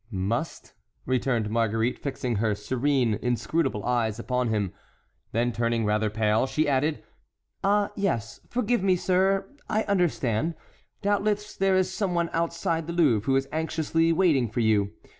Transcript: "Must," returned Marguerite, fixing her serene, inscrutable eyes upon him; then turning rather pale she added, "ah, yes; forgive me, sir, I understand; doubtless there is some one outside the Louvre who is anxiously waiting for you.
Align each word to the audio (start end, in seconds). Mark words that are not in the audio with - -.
"Must," 0.09 0.73
returned 1.05 1.51
Marguerite, 1.51 1.99
fixing 1.99 2.37
her 2.37 2.55
serene, 2.55 3.19
inscrutable 3.21 3.85
eyes 3.85 4.17
upon 4.17 4.47
him; 4.47 4.73
then 5.31 5.51
turning 5.51 5.85
rather 5.85 6.09
pale 6.09 6.47
she 6.47 6.67
added, 6.67 7.03
"ah, 7.63 7.91
yes; 7.95 8.39
forgive 8.49 8.81
me, 8.81 8.95
sir, 8.95 9.47
I 9.69 9.83
understand; 9.83 10.55
doubtless 11.03 11.55
there 11.55 11.75
is 11.77 11.93
some 11.93 12.15
one 12.15 12.31
outside 12.33 12.87
the 12.87 12.93
Louvre 12.93 13.27
who 13.27 13.35
is 13.35 13.47
anxiously 13.51 14.11
waiting 14.11 14.49
for 14.49 14.61
you. 14.61 14.89